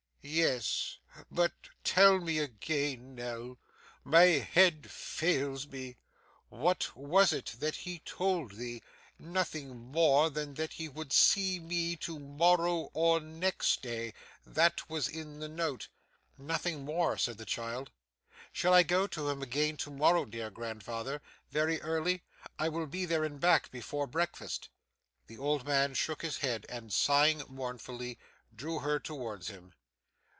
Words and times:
'Yes. 0.23 0.99
But 1.31 1.53
tell 1.83 2.19
me 2.19 2.37
again, 2.37 3.15
Nell. 3.15 3.57
My 4.03 4.25
head 4.25 4.91
fails 4.91 5.65
me. 5.65 5.97
What 6.49 6.95
was 6.95 7.33
it 7.33 7.55
that 7.57 7.75
he 7.77 8.01
told 8.05 8.51
thee? 8.51 8.83
Nothing 9.17 9.75
more 9.75 10.29
than 10.29 10.53
that 10.53 10.73
he 10.73 10.87
would 10.87 11.11
see 11.11 11.59
me 11.59 11.95
to 11.97 12.19
morrow 12.19 12.91
or 12.93 13.19
next 13.19 13.81
day? 13.81 14.13
That 14.45 14.87
was 14.87 15.07
in 15.07 15.39
the 15.39 15.49
note.' 15.49 15.87
'Nothing 16.37 16.85
more,' 16.85 17.17
said 17.17 17.39
the 17.39 17.43
child. 17.45 17.89
'Shall 18.53 18.75
I 18.75 18.83
go 18.83 19.07
to 19.07 19.27
him 19.27 19.41
again 19.41 19.75
to 19.77 19.89
morrow, 19.89 20.25
dear 20.25 20.51
grandfather? 20.51 21.23
Very 21.49 21.81
early? 21.81 22.21
I 22.59 22.69
will 22.69 22.85
be 22.85 23.05
there 23.05 23.23
and 23.23 23.39
back, 23.39 23.71
before 23.71 24.05
breakfast.' 24.05 24.69
The 25.25 25.39
old 25.39 25.65
man 25.65 25.95
shook 25.95 26.21
his 26.21 26.37
head, 26.37 26.67
and 26.69 26.93
sighing 26.93 27.41
mournfully, 27.47 28.19
drew 28.55 28.79
her 28.79 28.99
towards 28.99 29.47
him. 29.47 29.73